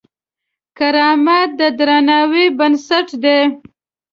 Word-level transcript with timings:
کرامت 0.77 1.49
د 1.59 1.61
درناوي 1.77 2.45
بنسټ 2.57 3.07
دی. 3.23 3.39